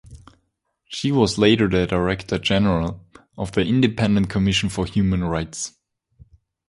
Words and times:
She 0.87 1.11
was 1.11 1.37
later 1.37 1.69
the 1.69 1.85
Director 1.85 2.39
General 2.39 3.05
of 3.37 3.51
The 3.51 3.61
Independent 3.63 4.31
Commission 4.31 4.67
for 4.67 4.87
Human 4.87 5.23
Rights. 5.23 5.75